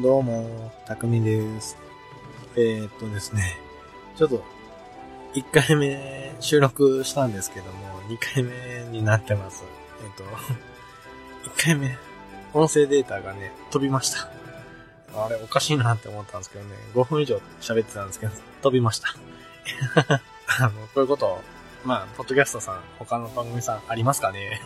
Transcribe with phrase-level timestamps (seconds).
[0.00, 1.76] どうも、たくみです。
[2.54, 3.58] えー、っとですね、
[4.16, 4.44] ちょっと、
[5.34, 8.52] 1回目収録したんですけども、2回目
[8.96, 9.64] になってます。
[10.00, 10.22] えーっと、
[11.50, 11.98] 1回目、
[12.54, 14.30] 音声データがね、飛びました。
[15.16, 19.08] あれ、おかしいなって思ったんですけどね、5分以上喋ってたんですけど、飛びました。
[20.46, 21.42] あの、こういうこと、
[21.84, 24.62] まあ、ポッドキャストさん、他の番組さんありますかね？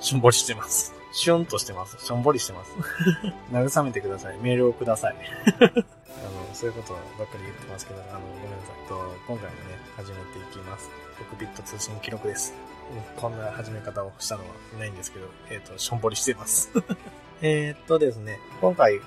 [0.00, 0.97] しょんぼりしてます。
[1.18, 1.96] シュンとしてます。
[1.98, 2.72] しょんぼりしてます。
[3.50, 4.38] 慰めてください。
[4.38, 5.16] メールをください。
[5.58, 8.88] あの、そういうことばっかり言ってますけど、あの、ごめんなさい。
[8.88, 8.94] と
[9.26, 10.88] 今回もね、始めていきます。
[11.34, 12.54] 6ビット通信記録です。
[12.92, 16.70] うんこんな始め方をしたのはないんですけど、えっ、と、しょんぼりしてます。
[17.42, 19.00] えっとですね、今回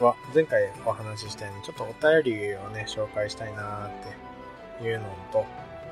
[0.00, 3.90] は、前回お話ししたように、ちょっとお便りをね、紹介したいなーっ
[4.80, 5.46] ていうのと、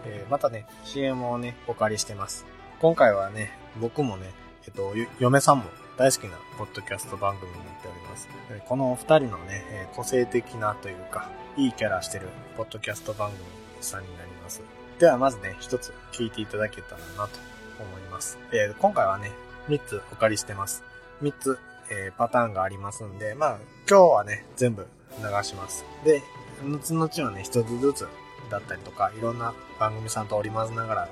[0.06, 2.44] えーまたね、CM をね、お借りしてます。
[2.80, 4.32] 今回はね、僕もね、
[4.66, 5.64] えっと、嫁さんも
[5.96, 8.28] 大好きなポッドキャスト番組になっております。
[8.68, 13.44] このお二人のね、個性的なというか、いいキャラしてるポッドキャスト番組
[13.80, 14.62] さんになります。
[14.98, 17.38] ではまずね、一つ聞いていただけたらなと
[17.78, 18.38] 思います。
[18.52, 19.30] えー今回はね、
[19.68, 20.82] 三つお借りしてます。
[21.20, 25.84] 三つ、えーパターンがありますんで、まあ、今日はね、全部流します。
[26.04, 26.22] で、
[26.64, 28.08] 後々はね、一つずつ
[28.50, 31.08] だったりとか、いろんな番組さんと織り交ぜながら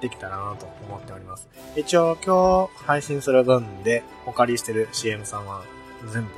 [0.00, 1.48] できたらなと思っております。
[1.76, 5.62] 一応今日配信する分でお借りしてる CM さんは
[6.12, 6.30] 全部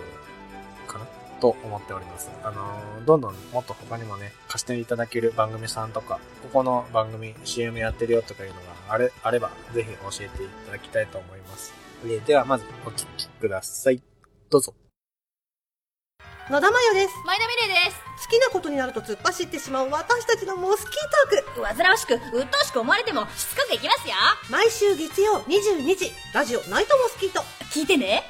[0.86, 1.06] かな
[1.40, 2.30] と思っております。
[2.42, 11.72] あのーどんどんもっと他にもね、貸していただける番組さんとか、ここの番組 CM やってるよとかいうのがあれ、あれば、ぜひ教えていただきたいと思います。
[12.04, 14.02] でではまずお聞きください。
[14.50, 14.74] どうぞ。
[16.50, 17.14] 野田真代です。
[17.24, 18.26] 前田美玲です。
[18.26, 20.90] 好きなことになると突っ走ってしまう私たちのモスキー
[21.54, 21.76] トーク。
[21.76, 24.14] 煩わしく、鬱陶しく思われても、しつこくいきますよ。
[24.50, 27.42] 毎週月曜22時、ラジオナイトモスキート。
[27.72, 28.24] 聞いてね。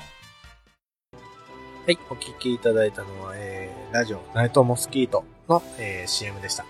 [1.86, 6.66] はい、お聞きいただいたのは、えー、ラジオナイトモスキートの、えー CM でした。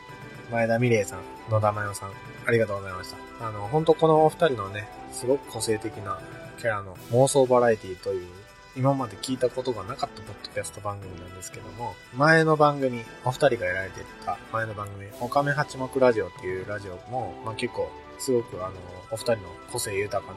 [0.53, 1.19] 前田美玲さん、
[1.51, 2.13] 野田真代さん、
[2.47, 3.49] ありがとうございました。
[3.49, 6.21] あの、本当このお二人のね、すごく個性的な
[6.61, 8.29] キャラの妄想バラエティという、
[8.77, 18.75] 今まで聞いたことがなかったポッドキャスト番組なんですけども、前の番組、お二人がやられてた前の番組、おかめ八目ラジオっていうラジオも、まあ、結構、すごくあの、
[19.11, 19.41] お二人の
[19.73, 20.33] 個性豊か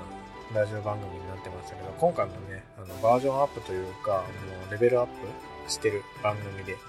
[0.53, 5.11] なラジオ番組になってましたけど、今回もね、あの、バージョンアップというか、もうレベルアップ
[5.71, 6.79] してる番組で、も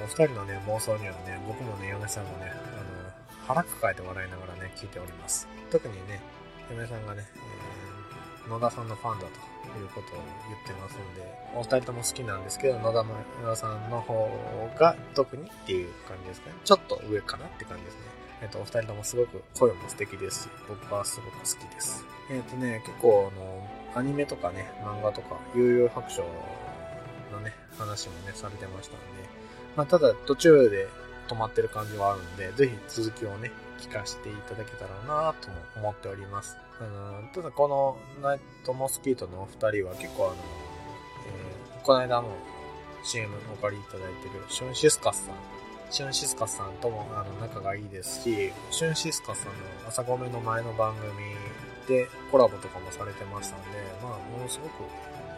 [0.00, 5.48] うお二人のね、妄想にはね、僕もね、嫁さんもね、あの、腹抱えて笑いながらね、聞いております。
[5.70, 6.20] 特にね、
[6.70, 7.82] 嫁さんがね、えー
[8.48, 11.22] 野田さんのファンだということを言ってますんで、
[11.54, 14.28] お二人とも好きなんですけど、野田村さんの方
[14.78, 16.56] が特にっていう感じですかね。
[16.64, 18.00] ちょっと上かなって感じですね。
[18.42, 22.04] えっ、と、お二人ともすごく声も素敵ですし、僕はすごく好きです。
[22.30, 26.22] えっ、とね、結構あの、アニメとかね、漫画とか、悠々白書
[27.32, 29.04] のね、話もね、されてましたんで、
[29.76, 30.88] まあ、ただ途中で
[31.28, 33.50] 止まってる感じはあるんで、ぜひ続きをね、
[33.82, 36.56] 聞かせていただけたらなとも思っております。
[36.80, 42.28] あの、ただこのナイトモスキートのお二人は結構あの、えーこの間の
[43.02, 45.34] CM お借りいただいてるシュンシスカスさん。
[45.90, 51.08] シュンシスカスさんともあの仲がいいですし、シュンシスカスさんの朝ごめの前の番組
[51.88, 53.66] でコラボとかもされてましたんで、
[54.02, 54.88] まあ、ものすごく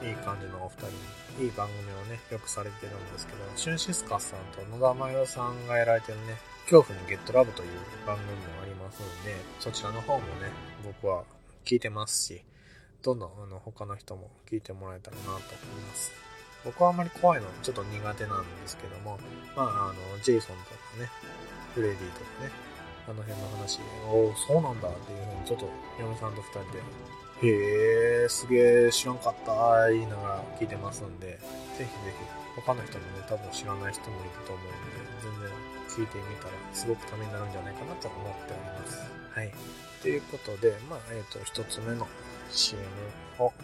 [0.02, 0.90] いい感じのお二
[1.36, 7.68] 人、いい番組をね、よくされてるんですけど、シュンシスカスさんと野田真代さんがやられてるね、恐怖にゲットラブという
[8.06, 10.50] 番組もありますんで、そちらの方もね、
[10.84, 11.24] 僕は
[11.64, 12.44] 聞いてますし、
[13.02, 16.12] どんどんあの他の人も聞いてもらえたらなと思います。
[16.64, 19.18] 僕はあんまり怖いのちょっと苦手なんですけども、
[19.54, 21.10] まあ、あの、ジェイソンとかね、
[21.74, 22.50] フレディとかね、
[23.06, 25.68] あの辺の話、おお、そうなんだっていうふうにちょっと
[26.00, 26.82] 嫁さんと二人で、
[27.42, 31.38] へえ、すげえ知らんかった言いながら聞いてますんで、ぜ
[31.78, 31.90] ひぜひ
[32.60, 38.98] 他の人もね、多分知らない人もいると思うんで、全然聞いてみたらすごくためになるんじゃないかなと思っております。
[39.34, 39.50] はい。
[40.02, 42.06] ということで、まあ、えっ、と、一つ目の
[42.50, 42.82] CM
[43.38, 43.54] をおか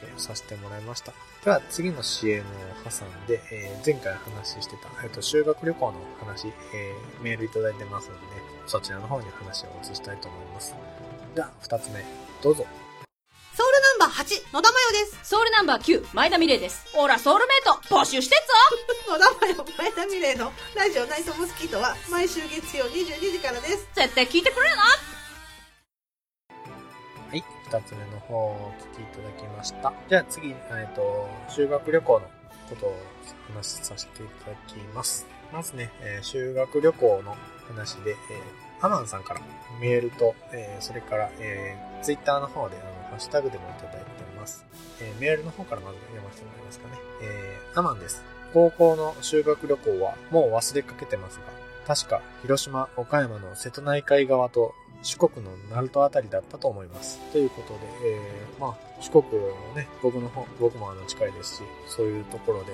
[0.00, 1.12] けさせてもらいました。
[1.44, 2.44] では、次の CM を
[2.84, 8.20] 挟んで、えー前回話してた、えっ、と、修学旅行の話、えーメールいただいてますので、
[8.66, 10.74] そちらの方に話を移したいと思います。
[11.34, 12.04] では、二つ目、
[12.42, 12.66] どうぞ。
[14.18, 15.14] ソウルナンバー8、野田真代です。
[15.22, 16.88] ソウルナンバー9、前田美玲です。
[16.92, 18.38] ほら、ソウルメイト、募集してっ
[19.06, 23.86] ぞ 野田真代、前田美玲のラジオナイトモスキートは毎週月曜22時からです。
[23.94, 24.88] 絶対聞いてくれよなは
[27.36, 29.92] い、二つ目の方をお聞きいただきました。
[30.08, 32.26] じゃあ次、えっ、と、修学旅行の
[32.68, 32.96] ことを
[33.52, 35.26] 話させていただきます。
[35.52, 37.36] まずね、えー修学旅行の
[37.68, 38.16] 話で、えー
[38.80, 39.40] アマンさんから
[39.80, 44.00] メールと、えーそれから、えー、ツイッターの方で、あの、ハッシュタグでもいただいて
[44.38, 44.64] ます。
[45.00, 46.94] えーメールの方からまず読ませてもらいますかね。
[47.22, 48.22] えー、アマンです。
[48.52, 51.44] 高校の修学旅行はもう忘れかけてますが、
[51.86, 57.20] 確か広島、岡山の瀬戸内海側と四国の鳴門あたりだったと思います。
[57.32, 62.72] ということで、えー、まあ、四国のね、僕の方、僕もあの近いですし、そういうところで、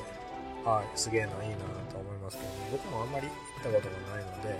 [0.64, 1.56] はい、すげえな、いいな
[1.92, 4.58] と思いますけど、ね、僕もあんまり行ったことがないので、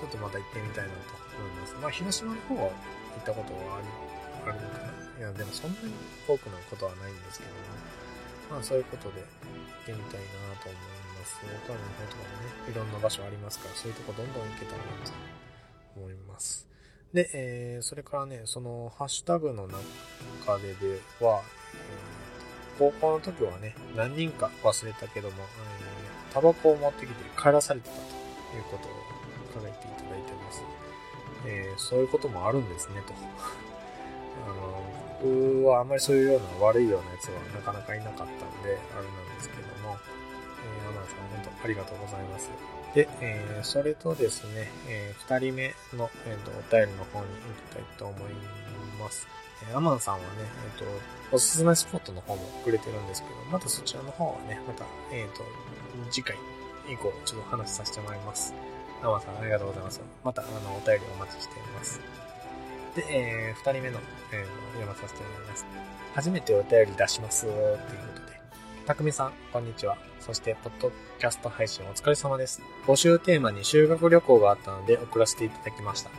[0.00, 1.74] ちょっとまた行ってみたいなと思います。
[1.80, 2.76] まあ、広島の方は行
[3.20, 3.86] ったことはあり、
[4.46, 4.92] あるのかな。
[5.18, 5.92] いや、でもそんなに
[6.26, 7.56] 多くのことはないんですけども、
[8.50, 10.80] まあ、そういうことで行ってみたいなと思い
[11.18, 11.36] ます。
[11.42, 15.12] 岡山の方とかもね、いろんな場所ありますから、そういうとこどんどん行けたらなと
[15.96, 16.66] 思います。
[17.12, 21.42] で、えー、それからね、その、ハッシュタグの中ででは、
[21.74, 22.26] えー
[22.78, 28.00] 高校の時はね、何人か忘れたけども、えータバコを持ってきて帰らされてたと
[28.54, 28.86] いうこと
[29.58, 30.62] を書いていただいてます。
[31.46, 33.14] えーそういうこともあるんですね、と。
[34.44, 34.82] あの、
[35.22, 38.28] 僕はあんまりそういうような悪いようなやつはなかなかいなかったん
[38.62, 39.96] で、あれなんですけども、
[40.62, 42.50] えー、アナさん本当ありがとうございます。
[42.94, 47.36] で、えーそれとですね、えー二人目の、えーとお便りの方に行
[47.70, 48.32] きたいと思い
[49.00, 49.26] ます。
[49.68, 50.84] えーアマンさんはね、えっ、と、
[51.32, 55.42] おすすめスポットの方もくれてるんですけど、またそちらの方はね、また、えっ、と、
[56.10, 56.36] 次回
[56.88, 58.54] 以降、ちょっと話させてもらいます。
[59.02, 60.00] アマンさんありがとうございます。
[60.24, 62.25] また、あの、お便りお待ちしています。
[62.96, 64.00] で、えー二人目の、
[64.32, 65.66] えー読まさせてもらいます。
[66.14, 67.42] 初めてお便り出します。
[67.42, 68.40] ということで。
[68.86, 69.96] たくみさん、こんにちは。
[70.20, 72.62] そして、ポッドキャスト配信お疲れ様です。
[72.86, 76.10] 募集テーマに修学旅行があったので送らせていただきました。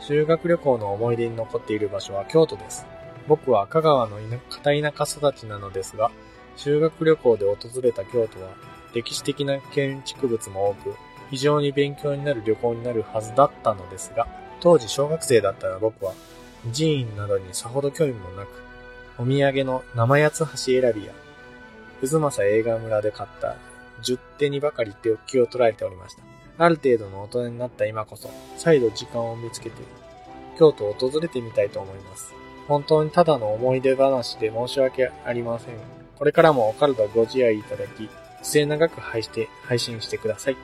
[0.00, 2.86] 修学旅行の思い出に残っている場所は京都です。
[3.26, 4.18] 僕は香川の
[4.50, 6.10] 片田舎育ちなのですが、
[6.56, 8.50] 修学旅行で訪れた京都は
[8.94, 10.94] 歴史的な建築物も多く、
[11.30, 14.28] 非常に勉強になる旅行になるはずだったのですが、
[14.64, 16.14] 当時小学生だったら僕は
[16.72, 18.48] 寺院などにさほど興味もなく、
[19.18, 21.12] お土産の生八つ橋選びや、
[22.00, 23.56] 渦政映画村で買った
[24.00, 26.22] 十手にばかり手を気を取られておりました。
[26.56, 29.76] ある程度の大人になった今こそ、再度時間を見つけて、
[30.58, 32.32] 京都を訪れてみたいと思います。
[32.66, 35.74] 本当にただの思い出話で申し訳ありません。
[36.16, 38.08] これからもお体ご自愛いただき、
[38.42, 40.56] 末永く配して配信してください。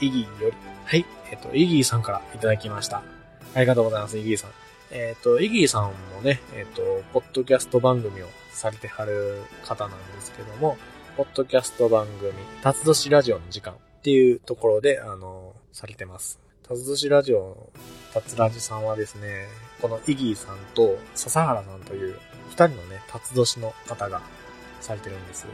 [0.00, 0.56] イギーより。
[0.84, 1.04] はい。
[1.32, 3.17] えっ、と、イギーさんからいただきました。
[3.54, 4.50] ありがとうございます、イギーさん。
[4.90, 5.82] えっ、と、イギーさん
[6.14, 10.78] もね、えっ、と、ポッドキャスト番組をされてはる方なんですけども、
[11.16, 16.40] ポッドキャスト番組、辰年ラジオの時間っていうところで、あの、されてます。
[16.68, 17.70] 辰年ラジオ、
[18.12, 19.46] 辰ラジさんはですね、
[19.80, 22.18] このイギーさんと笹原さんという
[22.50, 24.22] 二人のね、辰年の方が
[24.80, 25.46] されてるんです。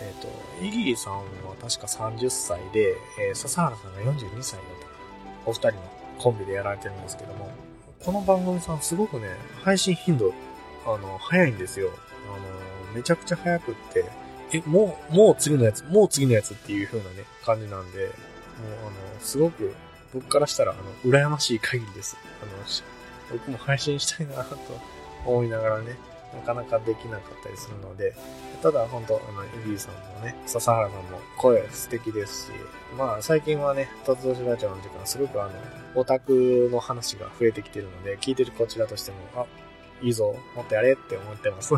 [0.00, 0.28] えっ、と、
[0.64, 1.22] イギーさんは
[1.60, 2.96] 確か30歳で、
[3.28, 4.62] えー笹原さんが42歳だっ
[5.44, 7.50] たお二人のコンビでやられてるんですけども、
[8.04, 9.28] この番組さんすごくね、
[9.62, 10.32] 配信頻度、
[10.84, 11.90] あの、早いんですよ。
[12.28, 14.04] あの、めちゃくちゃ早くって、
[14.52, 18.10] え、もう、もう次のやつ、もう次のやつっていう風なね、感じなんで、もう、
[18.82, 19.74] あの、すごく、
[20.14, 22.16] 僕からしたら、あの、羨ましい限りです。
[22.42, 24.56] あの、僕も配信したいなと
[25.24, 25.96] 思いながらね、
[26.34, 28.14] なかなかできなかったりするので、
[28.62, 32.52] ただ本当、あの、イギーさんもね、笹原さんも声素敵ですし、
[32.96, 35.52] まあ最近はね、突如ラジオの時間すごくあの、
[35.94, 39.46] オタクの話が増えてきてるので、聞いてるこちらとしても、あ、
[40.02, 41.74] いいぞ、もっとやれって思ってます。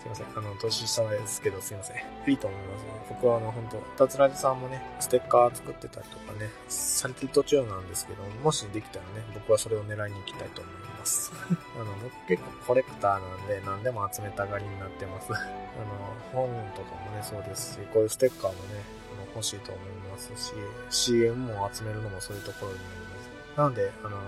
[0.00, 0.26] すいません。
[0.34, 1.96] あの、年下ですけど、すいません。
[2.26, 2.84] いいと思います。
[3.10, 11.32] 僕はあの、本当タツラジさんもね、ステッカー作ってたりとかね、されてる途中なんですけど、もしできたらね、僕はそれを狙いに行きたいと思います。
[11.76, 15.32] あの、僕結構コレクターなんで、何でも集めたがりになってます。
[15.36, 20.54] あの、本とかもね、そうですし、こういうステッカーもね、あの欲しいと思いますし、
[20.88, 23.30] CM も集めるのもそういうところになります。
[23.58, 24.18] なので、あの、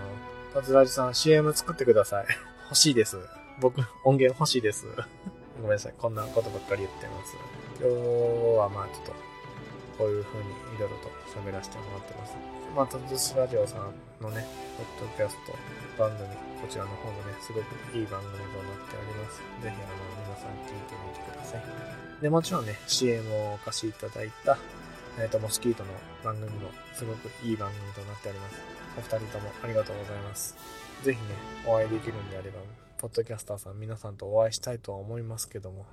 [0.52, 2.26] タツラジさん CM 作ってください。
[2.64, 3.16] 欲しいです。
[3.58, 4.86] 僕、音源欲しいです。
[5.62, 5.94] ごめんなさい。
[5.96, 7.38] こんなことばっかり言ってます。
[7.78, 7.94] 今日
[8.58, 9.14] はまあちょっと、
[9.96, 12.34] こういう風にいろいろと喋らせてもらってます。
[12.74, 14.42] まあ、トズスラジオさんのね、
[14.74, 15.54] ポッドキャスト
[15.94, 16.26] 番組、
[16.58, 19.38] こちらの方もね、すごくいい番組となっております。
[19.62, 21.62] ぜひ、あの、皆さん聞いてみてください。
[22.20, 24.58] で、もちろんね、CM をお貸しいただいた、
[25.20, 25.90] えっ、と、モスキートの
[26.24, 28.58] 番組もすごくいい番組となっております。
[28.98, 30.56] お二人ともありがとうございます。
[31.04, 32.58] ぜひね、お会いできるんであれば、
[33.02, 35.86] ポッドキャスターさん皆さんとお会いしたいとは思いますけども、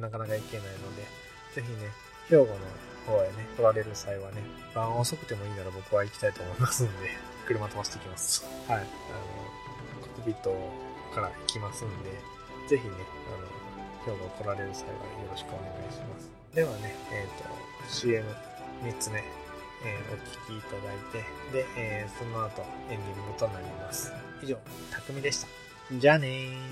[0.00, 1.06] なかなか行けないので、
[1.54, 1.94] ぜひね、
[2.26, 2.58] 兵庫の
[3.06, 4.42] 方へね、来られる際はね、
[4.74, 6.92] 晩遅くてもいいなら僕は行きたいと思いますんで、
[7.46, 8.42] 車飛ばしてきます。
[8.66, 8.78] はい。
[8.78, 8.86] あの、
[10.02, 10.50] コックピット
[11.14, 12.10] から行きますんで、
[12.66, 12.94] ぜひね、
[13.30, 16.28] あの、兵庫来られる際はよろしくお願いします。
[16.52, 17.44] ではね、えっ、と、
[17.94, 19.22] CM3 つ目、
[19.84, 21.18] えーお聞きいただいて、
[21.52, 24.12] で、えーその後エンディングとなります。
[24.42, 24.56] 以上、
[24.90, 25.69] たくみでした。
[25.98, 26.70] じゃあねー。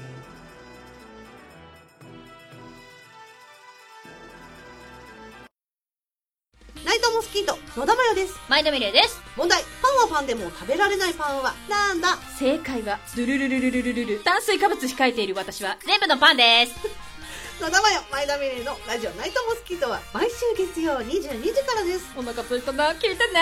[7.00, 8.34] ラモスキート、野田真代です。
[8.48, 9.20] 前田美玲です。
[9.36, 12.16] 問題、パンはパンでも食べられないパンはなんだ？
[12.38, 16.74] 正解は、ドルルルルルルルル、炭水化物控えている私は、全部のパンです。
[17.62, 22.06] 野田真代、前田美玲のラジオナイトモスキートは毎週月曜22時からです。
[22.16, 23.40] お腹空いたな、聞いてね。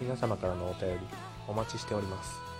[0.00, 0.98] 皆様からのお便り
[1.46, 2.51] お待ちしております。